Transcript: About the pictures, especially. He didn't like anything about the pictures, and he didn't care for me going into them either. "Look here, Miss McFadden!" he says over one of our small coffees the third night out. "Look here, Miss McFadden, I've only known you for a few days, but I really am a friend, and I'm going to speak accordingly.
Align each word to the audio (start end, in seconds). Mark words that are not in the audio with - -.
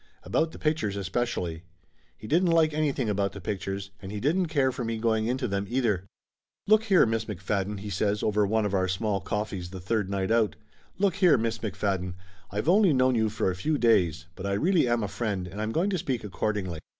About 0.23 0.51
the 0.51 0.57
pictures, 0.57 0.95
especially. 0.95 1.61
He 2.17 2.25
didn't 2.25 2.49
like 2.49 2.73
anything 2.73 3.07
about 3.07 3.33
the 3.33 3.39
pictures, 3.39 3.91
and 4.01 4.11
he 4.11 4.19
didn't 4.19 4.47
care 4.47 4.71
for 4.71 4.83
me 4.83 4.97
going 4.97 5.27
into 5.27 5.47
them 5.47 5.67
either. 5.69 6.07
"Look 6.65 6.85
here, 6.85 7.05
Miss 7.05 7.25
McFadden!" 7.25 7.81
he 7.81 7.91
says 7.91 8.23
over 8.23 8.43
one 8.43 8.65
of 8.65 8.73
our 8.73 8.87
small 8.87 9.21
coffees 9.21 9.69
the 9.69 9.79
third 9.79 10.09
night 10.09 10.31
out. 10.31 10.55
"Look 10.97 11.17
here, 11.17 11.37
Miss 11.37 11.59
McFadden, 11.59 12.15
I've 12.49 12.67
only 12.67 12.93
known 12.93 13.13
you 13.13 13.29
for 13.29 13.51
a 13.51 13.55
few 13.55 13.77
days, 13.77 14.25
but 14.33 14.47
I 14.47 14.53
really 14.53 14.87
am 14.89 15.03
a 15.03 15.07
friend, 15.07 15.45
and 15.45 15.61
I'm 15.61 15.71
going 15.71 15.91
to 15.91 15.99
speak 15.99 16.23
accordingly. 16.23 16.79